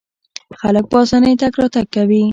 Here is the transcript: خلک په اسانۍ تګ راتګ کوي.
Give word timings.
خلک 0.59 0.85
په 0.91 0.97
اسانۍ 1.03 1.33
تګ 1.41 1.53
راتګ 1.59 1.85
کوي. 1.95 2.23